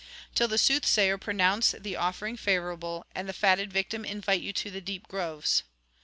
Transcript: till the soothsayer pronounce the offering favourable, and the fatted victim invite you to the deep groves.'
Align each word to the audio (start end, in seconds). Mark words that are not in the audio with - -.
till 0.33 0.47
the 0.47 0.57
soothsayer 0.57 1.15
pronounce 1.15 1.73
the 1.79 1.95
offering 1.95 2.35
favourable, 2.35 3.05
and 3.13 3.29
the 3.29 3.33
fatted 3.33 3.71
victim 3.71 4.03
invite 4.03 4.41
you 4.41 4.51
to 4.51 4.71
the 4.71 4.81
deep 4.81 5.07
groves.' 5.07 5.61